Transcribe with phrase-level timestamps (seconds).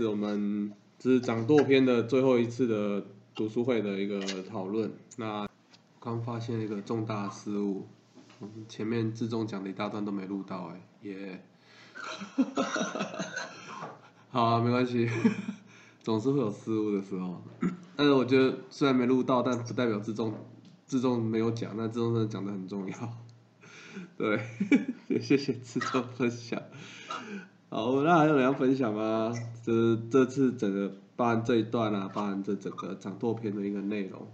[0.00, 4.90] 始我们这是掌舵篇的最后一次的读书会的一个讨论。
[5.16, 5.46] 那
[6.00, 7.86] 刚发现一个重大失误，
[8.38, 11.44] 我们前面自中讲的一大段都没录到、哎，耶、
[14.30, 15.06] 好啊，没关系，
[16.02, 17.42] 总是会有失误的时候。
[17.94, 20.32] 但是我觉得虽然没录到，但不代表自重
[20.86, 22.96] 自重没有讲，那自重真的讲的很重要。
[24.16, 24.40] 对，
[25.08, 26.62] 也 谢谢自重分享。
[27.72, 29.32] 好，那还有人要分享吗？
[29.64, 34.26] 这这次整个办这一段啊，办这整个掌舵篇的一个内容，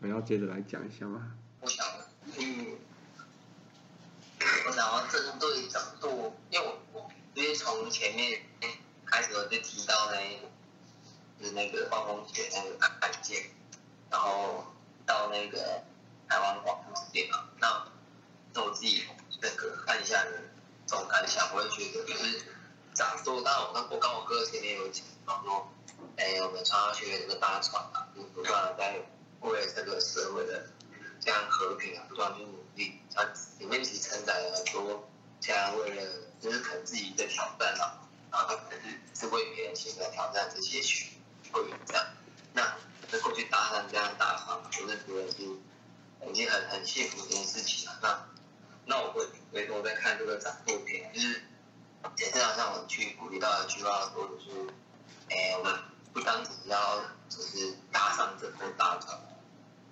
[0.00, 1.30] 我要接着来讲一下吗？
[1.60, 1.86] 我想，
[2.36, 2.66] 嗯，
[4.66, 8.40] 我想要针对掌舵，因为我我因为从前面
[9.06, 13.44] 开始我就提到那是那个暴风雪那个案件，
[14.10, 14.64] 然后
[15.06, 15.84] 到那个
[16.28, 17.86] 台湾广播事件嘛，那
[18.52, 19.04] 那我自己
[19.40, 20.30] 那个看一下的
[20.86, 22.42] 这种感想，我会觉得就是
[22.94, 25.68] 长多大我刚我刚我哥前面有讲到说，
[26.16, 29.00] 哎，我们穿上去那个大船啊，就不断的在
[29.40, 30.66] 为了这个社会的
[31.20, 33.00] 这样和平啊，不断去努力。
[33.14, 33.22] 它
[33.58, 35.08] 里面其实承载了很多，
[35.40, 36.02] 现在为了
[36.40, 37.98] 就是可能自己的挑战啊，
[38.30, 41.14] 然后他可能是是为别人新的挑战这些去
[41.50, 42.06] 会员这样。
[42.52, 42.76] 那
[43.10, 45.42] 能够去搭上这样大船，我是觉得是
[46.30, 47.98] 已经很很幸福这件事情了。
[48.02, 48.26] 那
[48.86, 51.42] 那我会回头再看这个展作片，就是
[52.18, 54.50] 也是好像我去鼓励到一句话说，就是，
[55.30, 55.74] 哎，我们
[56.12, 59.18] 不单只要就是搭上这艘大船。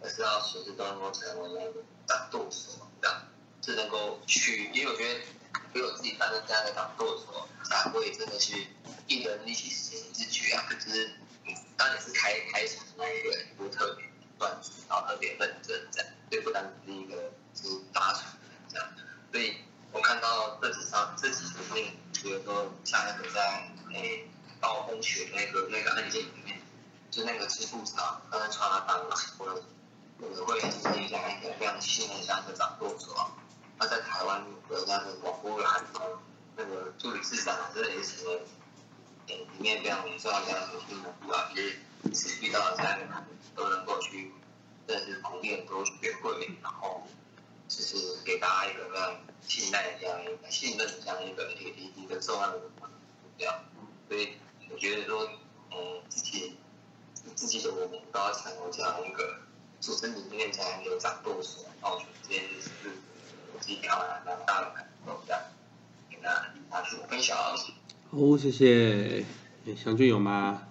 [0.04, 3.22] 而是要随时都能够成为那个掌舵手，这样
[3.64, 5.20] 是能够去，因为我觉得
[5.72, 8.52] 只有自己担任这样的掌舵手，才会真的是
[9.06, 10.66] 一人一起行之举啊。
[10.70, 11.08] 就是
[11.76, 14.04] 当你是开开始那一个人，就特别
[14.40, 18.24] 专注，然后特别认真这样，所以不单只是一个就是搭船
[18.72, 18.88] 这样。
[19.30, 19.56] 所以
[19.92, 24.26] 我看到这几场这几部电影，比如说像那个在诶
[24.60, 26.60] 暴风雪那个那个案件里面，
[27.10, 28.98] 就那个支部长，他在船上当
[29.36, 29.62] 或者。
[30.18, 33.08] 我们会是一家一个非常信任这样的掌舵者。
[33.76, 36.00] 他在台湾的那个广播栏中，
[36.54, 38.42] 那个助理市长这也是成为
[39.26, 43.24] 呃里面非常重要的核心人物啊，也是遇到这样的
[43.56, 44.30] 都能够去，
[44.86, 47.04] 真的是鼓励很多学会，然后
[47.78, 49.16] 就是给大家一个非常
[49.46, 52.60] 信赖这样一个信任这样一个一个一个重要的
[53.38, 53.54] 这样。
[54.08, 54.34] 所以
[54.70, 55.28] 我觉得说，
[55.70, 56.56] 嗯，自己
[57.34, 59.36] 自己的我们都要成为这样一个。
[59.82, 62.90] 组织里面才有掌舵手，然后这件事是
[63.52, 65.42] 我自己看完蛮大的感受，这样
[66.08, 67.36] 跟大家去分享。
[67.36, 69.24] 好，谢谢。
[69.74, 70.68] 祥俊有吗？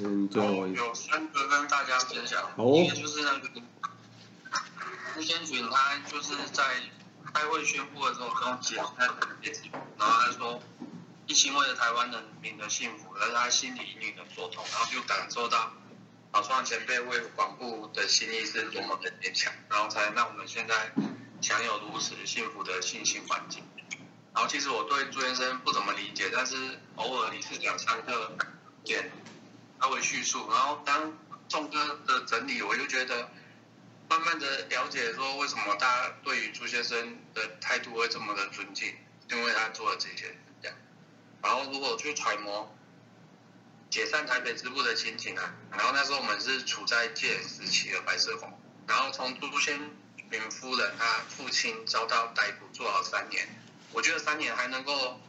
[0.00, 2.50] 嗯，就有三个跟大家分享。
[2.56, 3.48] 哦一个就是那个
[5.14, 6.64] 朱先群，他就是在
[7.32, 9.62] 开会宣布的时候跟我解他的截止，
[9.98, 10.62] 然后他说
[11.26, 15.72] 一心为了台湾人民的幸福，而他心里隐隐的作痛，然后就感受到。
[16.34, 20.90] 老创前辈为广布的心意是多么的坚强，然后才让我们现在
[21.42, 23.62] 享有如此幸福的信心环境。
[24.32, 28.34] 然后其实我对朱先生不怎么理解，但是偶尔理事长上课
[28.82, 29.12] 点
[29.78, 31.12] 稍微叙述，然后当
[31.50, 33.28] 众哥的整理，我就觉得
[34.12, 38.94] 慢慢的了解说为什么大家对于朱先生的态度会这么的尊敬，
[39.30, 40.76] 因为他做了这些这样。
[41.42, 42.74] 然后如果去揣摩。
[43.90, 49.78] 解散台北支部的情景啊，然后那时候我们是处在戒时期的白色红，然后从朱先
[50.30, 53.46] 云夫人她父亲遭到逮捕坐牢三年，
[53.92, 55.20] 我觉得三年还能够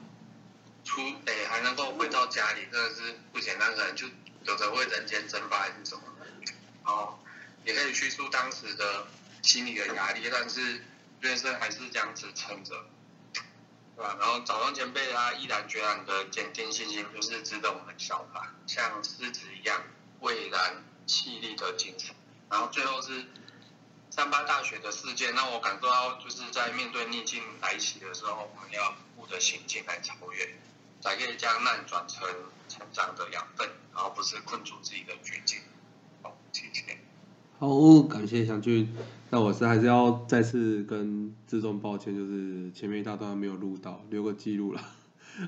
[0.85, 4.07] 出，诶还能够回到家里，真的是不简单，可能就
[4.45, 6.25] 有的会人间蒸发还是什么的，
[6.85, 7.19] 然后
[7.65, 9.07] 也可以叙述当时的
[9.41, 10.83] 心理的压力，但是
[11.21, 12.85] 先生还是这样子撑着。
[13.95, 14.17] 对吧？
[14.19, 19.83] 然后早上前辈他毅然决然的坚定信心，就是值得我们效法，像狮子一样
[20.19, 22.15] 蔚然气力的精神。
[22.49, 23.23] 然后最后是
[24.09, 30.55] 三八大学的事件，让我感受到就是在面对逆境来袭的时候，我们要负的行进来超越，
[30.99, 32.27] 才可以将难转成
[32.67, 35.61] 成长的养分，然后不是困住自己的绝境。
[36.23, 36.97] 好，谢谢。
[37.59, 38.89] 好，感谢祥俊。
[39.29, 44.81] 那我是还是要再次跟自重抱歉，就是前面一大段没有录到，留个记录啦。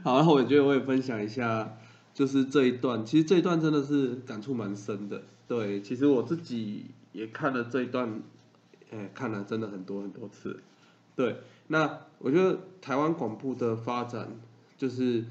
[0.03, 1.77] 好，然后我觉得我也分享一下，
[2.13, 5.23] 就是这一段，其实这一段真的是感触蛮深的。
[5.47, 8.21] 对，其实我自己也看了这一段，
[8.91, 10.61] 哎，看了真的很多很多次。
[11.15, 11.37] 对，
[11.67, 14.31] 那我觉得台湾广播的发展，
[14.77, 15.25] 就是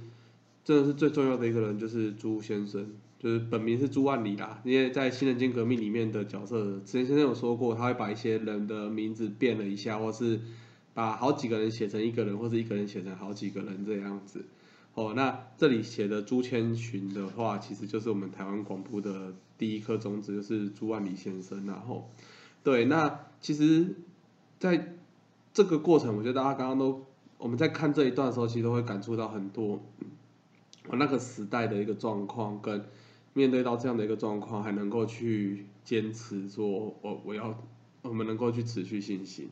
[0.63, 2.89] 真的是最重要的一个人，就是朱先生。
[3.25, 10.39] 就是本名是朱万里啦，因为在新人间革命里面的角色，之前先生有说过，他会把一些人的名字变了一下，或是
[10.93, 14.45] 把好几个人写成一个人，或是一个人写成好几个人这样子。
[14.93, 21.65] 哦，那这里写的朱千寻的话，其实就是我们台湾广播的第一颗种子，就是朱万里先生。
[21.65, 22.11] 然后，
[22.63, 23.97] 对，那其实
[24.59, 24.97] 在
[25.55, 27.07] 这个过程，我觉得大家刚刚都
[27.39, 29.83] 我们在看这一段的时候，其实都会感触到很多，
[30.89, 32.85] 我那个时代的一个状况，跟
[33.35, 37.63] 面对到这样的一个状况，还能够去坚持说，我我要
[38.03, 39.51] 我们能够去持续信心。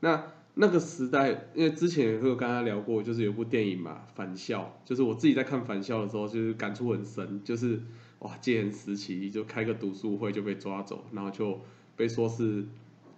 [0.00, 0.22] 那
[0.54, 7.80] 那个时代，因为之前也有跟他聊过，就是有部电影嘛，《返校》，就是我自己在看《返校》的时候，就是感触很深，就是
[8.18, 11.60] 哇，戒严时期就开个读书会就被抓走，然后就
[11.96, 12.66] 被说是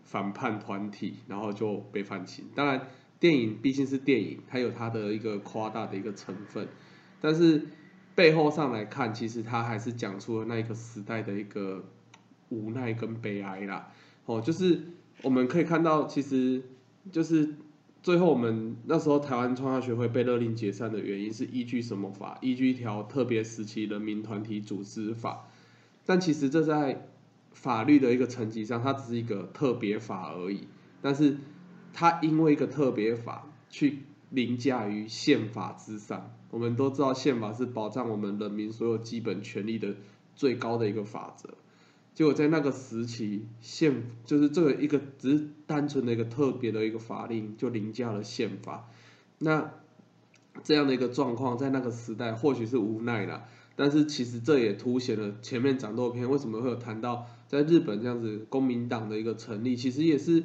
[0.05, 2.45] 反叛团体，然后就被判刑。
[2.55, 2.89] 当然，
[3.19, 6.69] 电影毕竟是电影，它有它的一个夸大的一个成分，
[7.21, 7.67] 但是
[8.15, 11.85] 背后上来看，其实他还是讲出了那一个时代的一个
[12.49, 13.93] 无奈跟悲哀啦。
[14.27, 14.81] 哦，就是
[15.23, 16.63] 我们可以看到，其实。
[17.11, 17.57] 就是
[18.01, 22.39] 最后我们那时候台湾创校学会被勒令解散的原因是依据什么法？
[22.41, 25.49] 依据一条特别时期人民团体组织法。
[26.07, 27.09] 但其实这在
[27.51, 30.69] 法律的一个层级上，它只是一个特别法而已。
[31.01, 31.39] 但是
[31.93, 33.99] 它因为一个特别法去
[34.31, 36.31] 凌驾于宪法之上。
[36.53, 39.95] 我们都知道宪法是保障我们人民所有基本权利的
[40.37, 41.49] 最高的一个法则。
[42.15, 48.87] 结果在那个时期，宪就是这个一个只是单纯的一个特别的一个法令，就凌驾了宪法。
[49.39, 49.73] 那
[50.63, 53.45] 这样的一个状况，在那个时代或许是无奈啦，
[53.75, 60.45] 但是其实这也凸显了前面讲斗篇为什么会有谈到在日本这样子公民党的一个成立，其实也是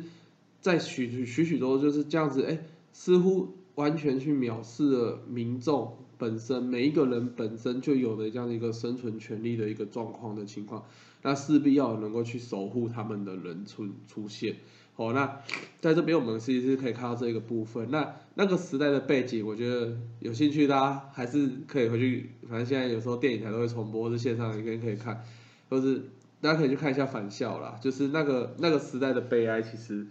[0.62, 2.60] 在许许许多就是这样子，哎，
[2.94, 10.84] 似乎完全去藐视了民众本身每一个人本身就有的这样的一个生存权利的一个状况的情况。
[11.24, 14.56] 那势必要能够去守护他们的人出出现，
[14.96, 15.42] 好，那
[15.82, 17.90] 在这边我们其实是可以看到这个部分。
[17.92, 25.24] 那那个时代的背景，我觉得有兴趣大家还是可以回去，反正现在有时候电影台都会重播，或是线上也可以可以看，
[25.70, 26.04] 或是
[26.40, 29.62] 大家可以去看一下《返校》啦，就是那个那个时代的悲哀。
[29.62, 30.08] 其实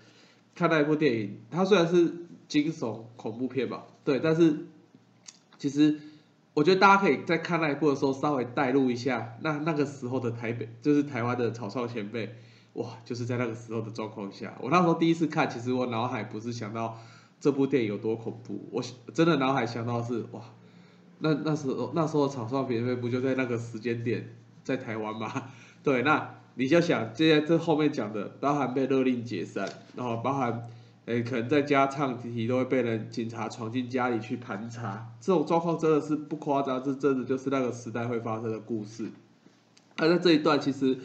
[0.54, 2.12] 看那一部电影，它虽然是
[2.48, 4.66] 惊悚恐怖片吧，对，但是
[5.58, 6.00] 其实。
[6.56, 12.34] 我觉得大家可以在看那一部的时候稍微带入一下，那那个时候的台北，就是台湾的草创前辈，
[12.72, 16.98] 哇，就是在那个时候的状况下，我那时候第一次看，其实我脑海不是想到
[17.38, 18.82] 这部电影有多恐怖，我
[19.12, 20.40] 真的脑海想到是哇，
[21.18, 24.34] 那那时候那时候草创前辈不就在那个时间点
[24.64, 25.50] 在台湾吗？
[25.84, 30.70] 对，那你就想，接下来这后面讲的，包含被勒令解散，然后包含。
[31.06, 39.08] 哎，可能在家唱题都会被人警察闯进家里去盘查，这种状况真的是不夸张，这真的就是那个时代会发生的故事。
[39.98, 40.98] 而在这一段，其实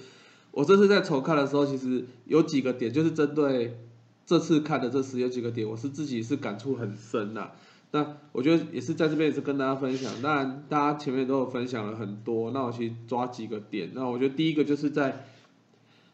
[0.52, 3.78] 我这次在重看的时候，其实有几个点，就是针对
[4.26, 7.52] 这次看的这十有几个点，我是自己是感触很深呐。
[7.92, 13.92] 那我觉得也是在这边也是跟大家分享，当然大家前面都有分享了很多，那我去抓几个点。
[13.94, 15.26] 那我觉得第一个就是在。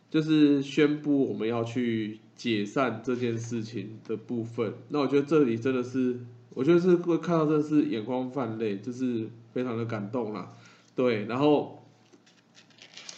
[0.09, 6.19] 就是宣布我们要去解散这件事情的部分，那我觉得这里真的是，
[6.53, 10.53] 我觉得是会看到真的是眼光泛泪，就是非常的感动啦。
[10.95, 11.83] 对，然后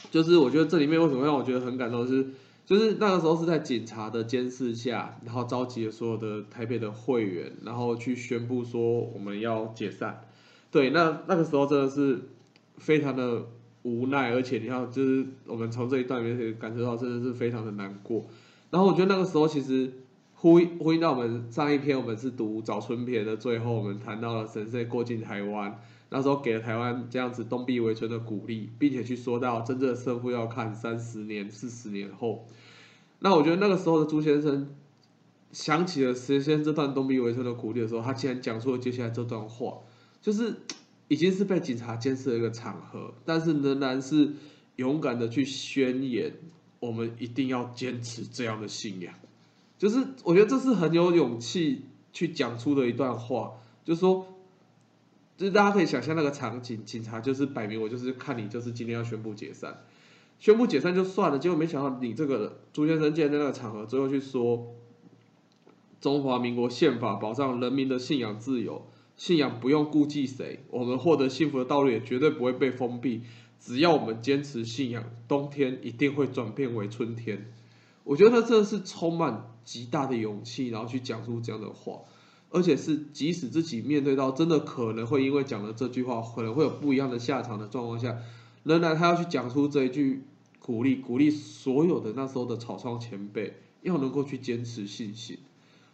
[0.09, 2.27] 就是我觉得这里面为什么让我觉得很感动，是
[2.65, 10.23] 就是那个时候是在警察的监视下，然后召集了所有的台北的会员，然后去宣布说我们要解散。
[10.71, 12.21] 对，那那个时候真的是
[12.77, 13.45] 非常的。
[13.83, 18.25] 无奈，而且你要，就是我们从这一段里面可以感受到，真的是非常的难过。
[18.69, 19.91] 然后我觉得那个时候其实
[20.33, 32.47] 呼应呼应到我们上一篇，我们是读早春篇的最后，我们谈到了神圣过境台湾，那时候给了台湾这样子东壁围村的鼓励，并且去说到真正的胜负要看三十年、四十年后。
[33.19, 34.69] 那我觉得那个时候的朱先生
[35.51, 39.79] 想起了实现这段东壁围村的鼓励的时候，他竟然讲出了接下来这段话，
[40.21, 40.55] 就是。
[41.11, 44.31] 已经是被警察监视的一个场合，但是仍然是
[44.75, 46.31] 勇敢的去宣言，
[46.79, 49.13] 我们一定要坚持这样的信仰。
[49.77, 53.53] 就是我觉得这是很有勇气去讲出的一段话，
[53.85, 54.27] 就是说，
[55.37, 59.83] 就是大家可以想象那个场景，警察就是摆明我就是看你就是今天要宣布解散，
[60.39, 64.75] 宣布解散就算了，结果没想到你这个朱先生竟然在那个场合最后去说，
[66.01, 68.85] 中华民国宪法保障人民的信仰自由。
[69.15, 73.23] 信仰不用顾忌谁，我们获得幸福的道路也绝对不会被封闭。
[73.59, 77.51] 只要我们坚持信仰，冬天一定会转变为春天。
[78.03, 81.99] 我觉得这是充满极大的勇气，然后去讲出这样的话，
[82.49, 88.17] 而且是即使自己面对到真的可能会因为讲了这句话，可能会有不一样的下场的状况下，
[88.63, 90.23] 仍然他要去讲出这一句
[90.59, 95.37] 鼓励，鼓励所有的那时候的草创前辈要能够去坚持信心。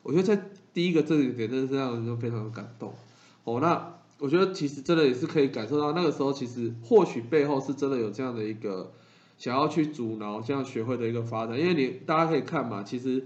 [0.03, 2.93] 我觉得在第一个这一点真的是让人非常的感动。
[3.43, 8.93] 哦，那我觉得其实真的也是可以感受到，那个时候其实或许背后是真的有这样的一个
[9.38, 13.25] 想要去阻挠这样学会的一个发展，因为你大家可以看嘛，其实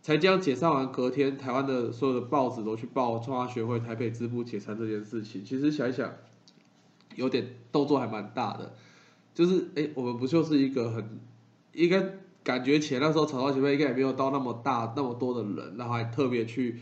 [0.00, 6.08] 才将解散完，隔天台湾的所有的报纸都去报中华学会台北支部解散这件事情，其实想一想，
[7.16, 8.74] 有点动作还蛮大的，
[9.34, 11.18] 就是哎，我们不就是一个很
[11.72, 12.00] 应该
[12.44, 16.78] 感觉起来那时候草创协会应该也没有到那么大那么多的人，然后还特别去。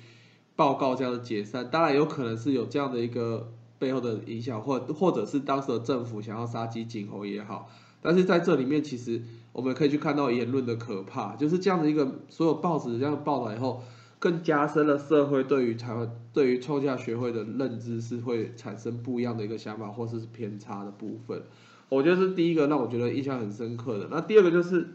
[0.56, 7.70] 报告这样的解散，当然有可能是有这样的一个背后的影响，或或者是当时的政府想要杀鸡儆猴也好。
[8.02, 9.20] 但是在这里面，其实
[9.52, 13.82] 我们可以去看到言论的可怕，就是这样的一个所有报纸这样报道以后，
[14.18, 21.42] 更加深了社会对于台湾对于创价学会的认知是会产生不一样的一个想法，或者是偏差的部分。
[21.88, 24.08] 我觉得是第一个让我觉得印象很深刻的。
[24.10, 24.88] 那第二个就是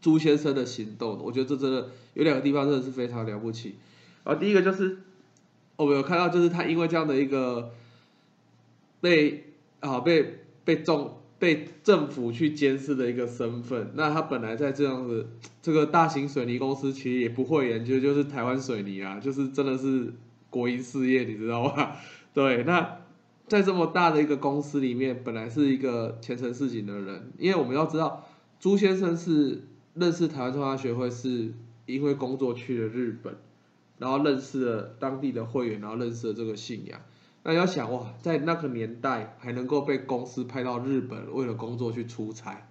[0.00, 3.76] 朱先生的行动，我觉得这真的有两个地方真的是非常了不起。
[4.24, 4.98] 然后第一个就是
[5.76, 7.72] 我们有看到，就是他因为这样的一个
[9.00, 15.28] 被啊被被重被政府去监视的一个身份，那他本来在这样子
[15.60, 20.12] 这个大型水泥公司，其实也不会研究，就是台湾水泥啊，就是真的是
[20.50, 21.96] 国营事业，你知道吗？
[22.32, 22.98] 对，那
[23.48, 28.24] 在这么大的一个公司里面，本来是一个前程似锦的人，因为我们要知道，
[28.60, 29.64] 朱先生是
[29.94, 31.52] 认识台湾中华学会，是
[31.86, 33.34] 因为工作去了日本。
[34.02, 37.00] 然后认识了当地的会员，然后认识了这个信仰。
[37.44, 42.68] 那要想哇，在那个年代还能够被公司派到日本为了工作去出差，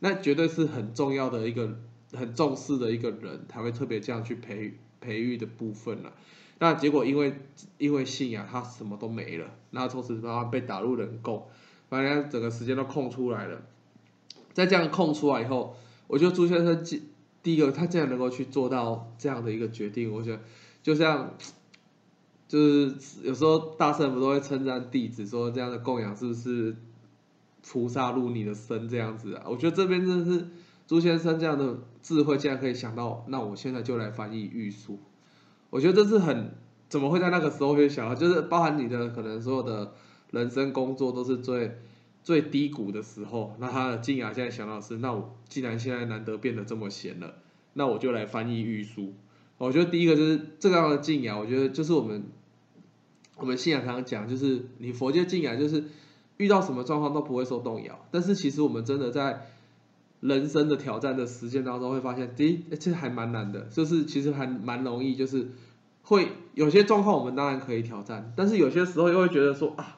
[0.00, 1.78] 那绝对是很重要的一个
[2.12, 6.12] 很重视的一个人，才会特别这样去培培育的部分了。
[6.58, 7.32] 那结果因为
[7.78, 11.46] 因为信仰，他什么都没了，那从此慢慢被打入人工，
[11.88, 13.62] 反正整个时间都空出来了。
[14.52, 15.74] 在这样空出来以后，
[16.06, 17.02] 我觉得朱先生第
[17.42, 20.40] 第一个他竟然能够去做到这样的一个决定，我觉得。
[20.86, 21.34] 就像，
[22.46, 26.76] 就是有时候大圣不都会称赞弟子说这样的供养是不是
[27.60, 29.46] 菩萨入你的身这样子啊？
[29.48, 30.46] 我觉得这边真的是
[30.86, 35.00] 朱先生这样的智慧，竟然可以想到，那我现在就来翻译玉书。
[35.70, 36.54] 我觉得这是很
[36.88, 39.92] 怎么会在那个时候会想到，就是包含你的可能所有的
[40.30, 41.80] 人生工作都是最
[42.22, 47.34] 最低谷的时候，那他的静雅现在想到是，那我既然现在难得变得这么闲了，
[47.72, 49.14] 那我就来翻译玉书。
[49.58, 52.24] 我觉得第一个就是这个样的敬仰，我觉得就是我们
[53.38, 55.84] 我们信仰常常讲，就是你佛界敬仰，就是
[56.36, 57.98] 遇到什么状况都不会受动摇。
[58.10, 59.46] 但是其实我们真的在
[60.20, 65.48] 人生的挑战的实践当中，会发现，第一，其实还蛮难的，就是其实还蛮容易，就是
[66.02, 69.96] 会有些状况我们当然可以挑战，但是有些时候又会觉得说啊，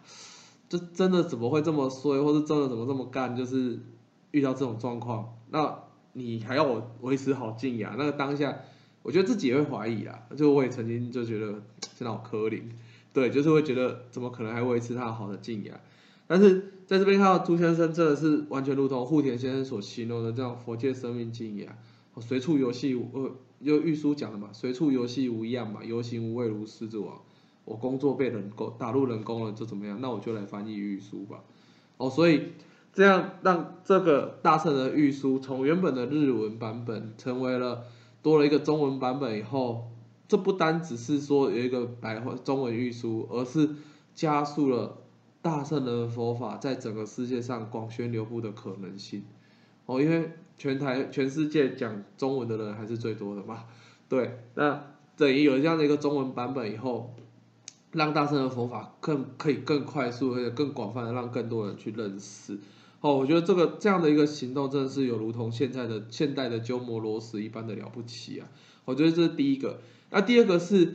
[0.68, 3.80] 这真的怎么会这么衰，或是真的怎么这么干，就是
[4.30, 5.80] 遇到这种状况，那
[6.12, 8.58] 你还要我维持好敬仰，那个当下。
[9.08, 11.46] 我觉得自己也会怀疑啊，就我也曾经就觉得
[11.96, 12.60] 真的好可怜，
[13.14, 15.80] 对，就是会觉得怎么可能还维持他好的敬仰？
[16.26, 21.74] 但是在这边看到朱先生真的是完全如同户田先生所形容的这样佛界生命敬仰，
[22.20, 23.32] 随处游戏呃，
[23.64, 27.18] 就玉书讲的嘛，随处游戏无恙嘛，游行无畏如狮子王。
[27.64, 30.02] 我工作被人工打入人工了，就怎么样？
[30.02, 31.38] 那我就来翻译玉书吧。
[31.96, 32.48] 哦，所以
[32.92, 37.84] 这样让这个大圣的玉书从原本的日文版本成为了。
[38.22, 39.90] 多了一个中文版本以后，
[40.26, 43.68] 这不单只是说有一个白话中文预书，而是
[44.14, 44.98] 加速了
[45.40, 49.24] 大圣的佛法在整个世界上广宣流布的可能性。
[49.86, 53.64] 哦，因为全台全世界讲中文的人还是最多的嘛。
[54.08, 54.84] 对，那
[55.16, 57.14] 等于有这样的一个中文版本以后，
[57.92, 62.58] 让大圣的佛法更可以更快速而且更广泛的让更多人去认识。
[63.00, 68.48] 哦，我觉得这个这样的一个行动真的是有如同现在的现代的鸠摩罗什一般的了不起啊！
[68.84, 69.80] 我觉得这是第一个。
[70.10, 70.94] 那第二个是，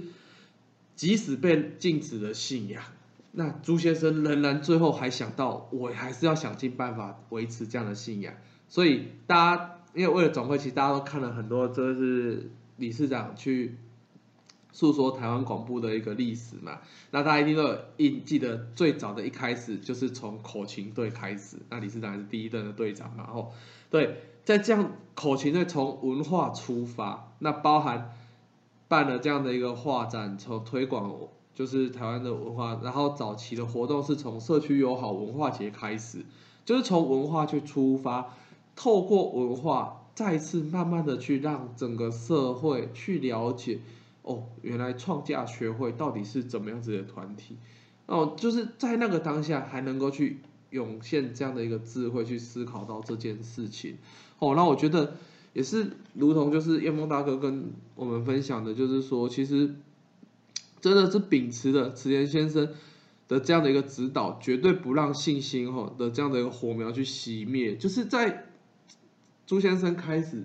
[0.95, 2.83] 即使被禁止了信仰，
[3.31, 8.33] 那朱先生仍然最后还想到，我还是要想尽办法维持这样的信仰。
[8.67, 13.77] 所以大家因为为了总会，其实大家都看了很多，这是理事长去。
[14.73, 16.79] 诉说台湾广播的一个历史嘛，
[17.11, 23.53] 那大家一定都有印记得最早的一开始就是从口琴队开始，那李市长是第一任的队长嘛，然后
[23.91, 28.11] 对，在这样口琴队从文化出发，那包含
[28.87, 31.15] 办了这样的一个画展，从推广
[31.53, 36.25] 就是台湾的文化，然后早期的活动是从社区友好文化节开始，
[36.65, 38.33] 就是从文化去出发，
[38.75, 43.79] 透过文化再次慢慢的去让整个社会去了解。
[44.23, 47.57] 哦，原来创价学会到底是怎么样子的团体？
[48.05, 50.39] 哦，就是在那个当下还能够去
[50.71, 53.97] 涌现这样的一个智慧去思考到这件事情。
[54.39, 55.15] 哦，那我觉得
[55.53, 59.75] 也是如同就是叶梦大哥跟我们分享的，就是说其实
[60.81, 62.69] 真的是秉持着池田先生
[63.27, 67.77] 的这样的一个指导，绝对不让信心吼的这样的一个火苗去熄灭。
[67.77, 68.45] 就是在
[69.45, 70.43] 朱先生开始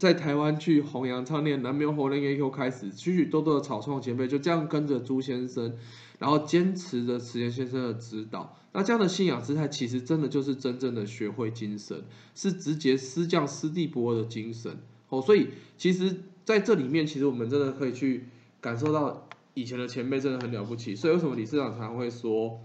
[0.00, 5.76] 在台湾去弘扬唱念南无活人 A Q 开始，许许多多的草创前辈就这样跟着朱先生，
[6.18, 8.56] 然后坚持着池田先生的指导。
[8.72, 12.02] 那这样的信仰姿态，其实真的就是真正的学会精神，
[12.34, 14.78] 是直接师降师弟不二的精神。
[15.10, 16.16] 哦，所以其实
[16.46, 18.24] 在这里面，其实我们真的可以去
[18.62, 20.96] 感受到以前的前辈真的很了不起。
[20.96, 22.58] 所以为什么理事长常会说，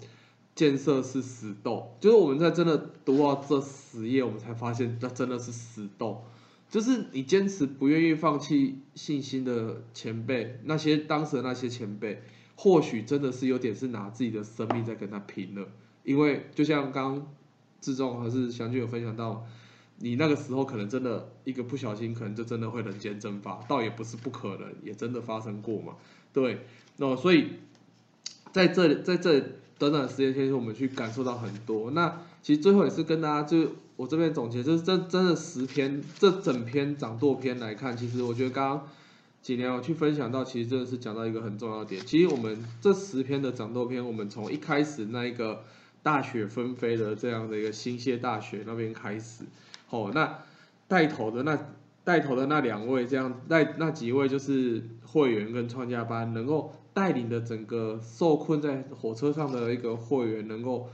[0.55, 1.97] 建设是死斗？
[1.99, 6.23] 就是我们在真的读到这十页，我们才发现那真的是死斗。
[6.75, 12.21] 就是你坚持不愿意放弃信心的前辈，那些当时的那些前辈，
[12.57, 15.69] 或许真的是有点是拿自己的生命在跟他拼了。
[16.03, 17.33] 因为就像刚
[17.79, 19.45] 志忠还是祥俊有分享到，
[19.99, 25.93] 你那个时候可能真的一个不小心，可能就真的会人间蒸发，倒也不是不可能，也真的发生过嘛。
[26.33, 26.59] 对，
[26.97, 27.51] 那所以
[28.51, 29.39] 在这在这
[29.79, 31.91] 短短时间间，我们去感受到很多。
[31.91, 38.87] 那其实最后也是跟大家，就我这边总结，就是这真的十篇这整篇掌舵篇来看，其实我觉得刚刚
[39.41, 42.05] 几年我去分享到，其实真的是讲到一个很重要的点。
[42.05, 45.63] 其实我们这十篇的掌舵篇，我们从一开始那一个。
[46.05, 49.43] 大雪纷飞的这样的一个新泻大学那边开始，
[49.89, 50.37] 哦，那
[50.87, 51.57] 带头的那
[52.03, 60.91] 带头的那两位，这样带那几位就是会员跟创价班，能够带领的整个受困在火车上的一个会员，能够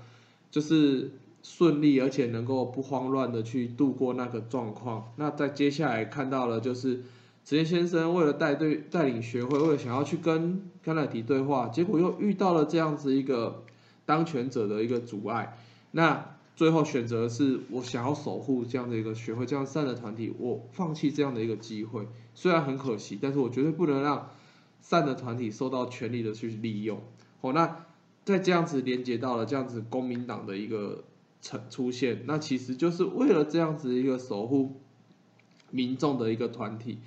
[0.50, 1.12] 就是
[1.43, 5.12] 顺利而且能够不慌乱的去度过那个状况。
[5.15, 7.03] 那在接下来看到了就是
[7.43, 13.63] 职业先生为了带队带领学会，为了想要去跟甘乃迪对话，结果又遇到了这样子一个。
[14.03, 15.55] 当权者的一个阻碍，
[15.92, 24.31] 那最后选择是我想要守护这样的一个学会这样善的团体，我放弃这样的一个机会，虽然很可惜，但是我绝对不能让
[24.81, 27.00] 善的团体受到权力的去利用。
[27.39, 27.85] 哦，那
[28.25, 31.05] 在这样子连接到了这样子公民党的一个
[31.42, 34.82] 成出现，那其实就是为了这样子一个守护
[35.70, 37.00] 民众的一个团体，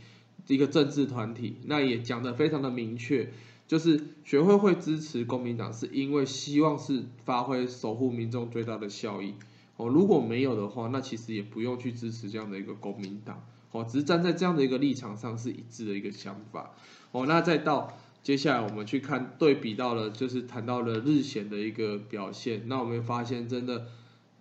[0.46, 3.32] 一个政治团体，那也讲的非常的明确。
[3.66, 9.32] 就是学会会支持公民党，是因为希望是发挥守护民众最大的效益
[9.78, 9.88] 哦。
[9.88, 13.42] 如果没有的话，那其实也不用去支持这样的一个公民党
[13.72, 13.82] 哦。
[13.88, 16.72] 只是站在这样的一个立场上是一致的一个想法
[17.12, 17.24] 哦。
[17.26, 23.86] 那再到接下来我们去看对比到了，就是谈到了日显的一个表现，那我们发现真的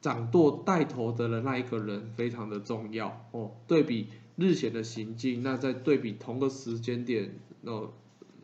[0.04, 3.54] 掌舵带头的人那一个人非常的重要哦。
[3.66, 7.92] 对比日显的行径，那在对比同个时间点哦。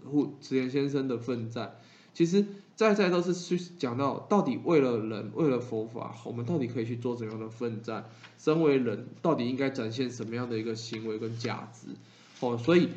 [0.10, 1.76] 护池田先生的奋战，
[2.14, 8.06] 其实在在都是去讲到到底为了人，为了佛法，我们到底可以去做怎样的奋战？
[8.38, 11.90] 身为人，到底应该展现什么样的一个行为跟价值？
[12.40, 12.88] 哦，所以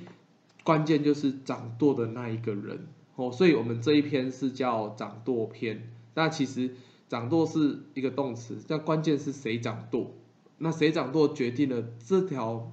[0.62, 2.86] 关键就是掌舵的那一个人。
[3.16, 5.90] 哦，所以我们这一篇是叫掌舵篇。
[6.14, 6.76] 那其实
[7.12, 10.14] 掌舵是一个动词，但关键是谁掌舵？
[10.56, 12.72] 那谁掌舵决定了这条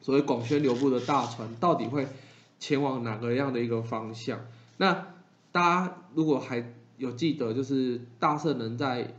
[0.00, 2.08] 所谓广宣流布的大船到底会。
[2.58, 4.40] 前往哪个样的一个方向？
[4.78, 5.14] 那
[5.52, 9.14] 大家如果还有记得，就是大圣人在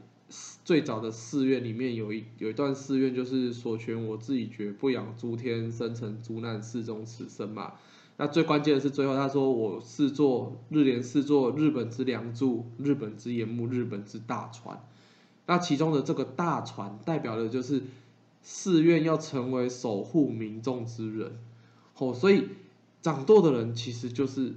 [0.65, 7.73] 最早的寺院里面有一有一段寺院，就是所权我自己觉不养诸天生成诸难世中此生嘛。
[8.17, 14.83] 那最关键的是最后他说我是做日莲是做日本之梁柱，日本之岩木，日本之大船。
[15.45, 17.83] 那其中的这个大船代表的就是
[18.41, 21.39] 寺院要成为守护民众之人。
[21.97, 22.49] 哦，所以。
[22.99, 24.55] 掌舵的人其实就是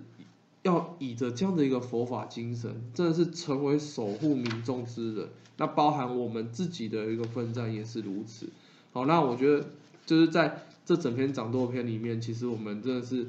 [0.62, 5.28] 要以着这样的一个佛法精神，真的是成为守护民众之人。
[5.58, 8.48] 那包含我们自己的一个奋战也是如此。
[8.92, 9.66] 好，那我觉得
[10.04, 13.28] 就是在这整篇掌舵篇里面，其实我们真的是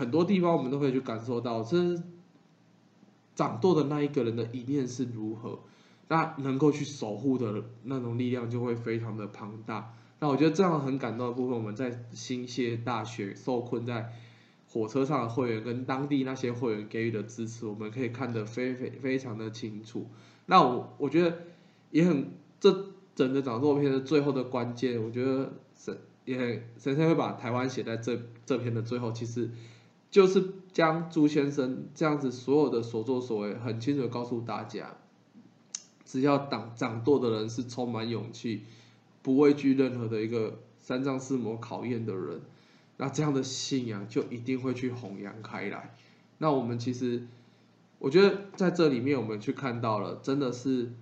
[0.00, 1.76] 很多地方我们都可以去感受到，这
[3.34, 5.60] 掌舵的那一个人的一念是如何，
[6.08, 9.94] 那能够去守护的那种力量就会非常的庞大。
[10.18, 14.12] 那我觉得这样很感动的部分，我们在新泻大学受困在。
[14.72, 20.06] 火车上的会员跟当地那些会员给予的支持，我们可以看得非非非常的清楚。
[20.46, 21.38] 那我我觉得
[21.90, 22.86] 也很，这
[23.16, 29.50] 整个掌舵片的最后的关键，我觉得神也很神仙会把台湾写在这这篇的最后，其实
[30.10, 34.96] 就是将朱先生这样子所有的所作所为，很清楚的告诉大家，
[36.04, 38.62] 只要党掌舵的人是充满勇气，
[39.22, 42.40] 不畏惧任何的一个三藏四魔考验的人。
[42.96, 45.94] 那这样的信仰就一定会去弘扬开来。
[46.36, 47.26] 那我们其实，
[47.98, 50.92] 我觉得在这里面我们去看到了，真的是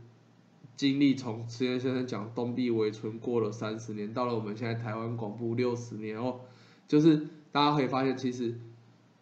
[0.77, 6.40] 经历从池田先生讲东壁围村过了三十年，到了我们现在台湾广播六十年哦，
[6.87, 8.61] 就是大家可以发现，其实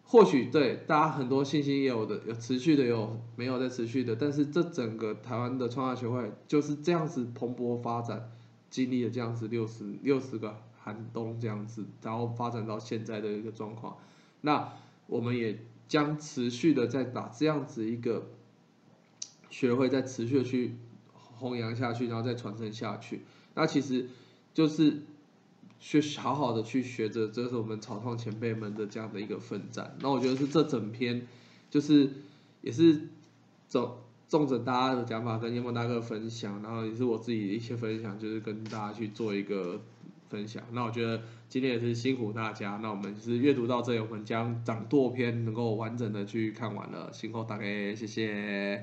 [0.09, 8.31] 或许对大家很多信心也有的，有持续的，有没有在持续的，但是这整个台湾的创业协会就是这样子蓬勃发展，
[8.69, 13.97] 经历了这样子六十六十个寒冬这样子，然后发展到现在的一个状况，
[14.39, 14.73] 那
[15.07, 18.29] 我们也将持续的在把这样子一个
[19.49, 20.77] 学会再持续的去
[21.11, 24.07] 弘扬下去，然后再传承下去，那其实
[24.53, 25.03] 就是。
[25.79, 29.95] 去好好的去学着，这是我们草创前辈们的这样的一个奋战。
[30.01, 31.27] 那我觉得是这整篇，
[31.69, 32.09] 就是
[32.61, 33.09] 也是
[33.67, 39.81] 走重着大家的讲法跟叶梦大哥分享，然后也是我自己的一些分享，就是跟大家去做一个
[40.29, 40.63] 分享。
[40.71, 42.79] 那我觉得今天也是辛苦大家。
[42.81, 47.63] 那我们是阅读到这里，我们将掌舵篇能够完整的去看完了，辛苦大家，
[47.95, 48.81] 谢谢。